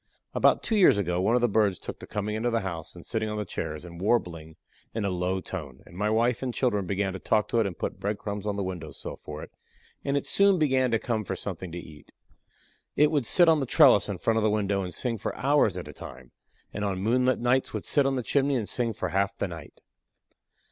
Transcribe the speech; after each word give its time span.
About 0.33 0.63
two 0.63 0.75
years 0.75 0.97
ago 0.97 1.21
one 1.21 1.35
of 1.35 1.41
the 1.41 1.47
birds 1.47 1.77
took 1.77 1.99
to 1.99 2.07
coming 2.07 2.33
into 2.33 2.49
the 2.49 2.61
house, 2.61 2.95
and 2.95 3.05
sitting 3.05 3.29
on 3.29 3.37
the 3.37 3.45
chairs 3.45 3.85
and 3.85 4.01
warbling 4.01 4.55
in 4.95 5.05
a 5.05 5.11
low 5.11 5.39
tone, 5.41 5.83
and 5.85 5.95
my 5.95 6.09
wife 6.09 6.41
and 6.41 6.55
children 6.55 6.87
began 6.87 7.13
to 7.13 7.19
talk 7.19 7.47
to 7.49 7.59
it 7.59 7.67
and 7.67 7.77
put 7.77 7.99
bread 7.99 8.17
crumbs 8.17 8.47
on 8.47 8.55
the 8.55 8.63
window 8.63 8.89
sill 8.89 9.15
for 9.15 9.43
it, 9.43 9.51
and 10.03 10.17
it 10.17 10.25
soon 10.25 10.57
began 10.57 10.89
to 10.89 10.97
come 10.97 11.23
for 11.23 11.35
something 11.35 11.71
to 11.71 11.77
eat. 11.77 12.11
It 12.95 13.11
would 13.11 13.27
sit 13.27 13.47
on 13.47 13.59
the 13.59 13.67
trellis 13.67 14.09
in 14.09 14.17
front 14.17 14.37
of 14.37 14.43
the 14.43 14.49
window 14.49 14.81
and 14.81 14.91
sing 14.91 15.19
for 15.19 15.35
hours 15.35 15.77
at 15.77 15.87
a 15.87 15.93
time, 15.93 16.31
and 16.73 16.83
on 16.83 16.97
moonlight 16.97 17.37
nights 17.37 17.71
would 17.71 17.85
sit 17.85 18.07
on 18.07 18.15
the 18.15 18.23
chimney 18.23 18.55
and 18.55 18.67
sing 18.67 18.93
for 18.93 19.09
half 19.09 19.37
the 19.37 19.47
night. 19.47 19.81